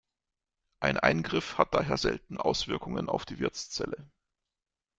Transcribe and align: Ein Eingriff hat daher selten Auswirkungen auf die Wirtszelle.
Ein 0.79 0.97
Eingriff 0.97 1.59
hat 1.59 1.75
daher 1.75 1.95
selten 1.95 2.37
Auswirkungen 2.37 3.07
auf 3.07 3.23
die 3.23 3.37
Wirtszelle. 3.37 4.09